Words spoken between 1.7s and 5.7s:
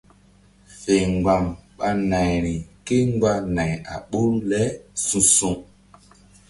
ɓa nayri kémgba nay a ɓoruri le su̧su̧.